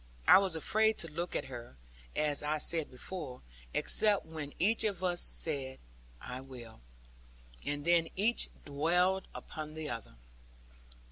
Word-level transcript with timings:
I 0.27 0.39
was 0.39 0.55
afraid 0.55 0.97
to 0.97 1.07
look 1.11 1.35
at 1.35 1.45
her, 1.45 1.77
as 2.15 2.41
I 2.41 2.57
said 2.57 2.89
before, 2.89 3.43
except 3.71 4.25
when 4.25 4.51
each 4.57 4.83
of 4.83 5.03
us 5.03 5.21
said, 5.21 5.77
'I 6.19 6.41
will,' 6.41 6.81
and 7.67 7.85
then 7.85 8.07
each 8.15 8.49
dwelled 8.65 9.27
upon 9.35 9.75
the 9.75 9.91
other. 9.91 10.15